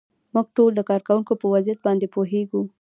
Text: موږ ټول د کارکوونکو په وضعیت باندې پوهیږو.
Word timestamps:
موږ 0.33 0.47
ټول 0.55 0.71
د 0.75 0.81
کارکوونکو 0.89 1.33
په 1.41 1.47
وضعیت 1.53 1.79
باندې 1.85 2.11
پوهیږو. 2.15 2.61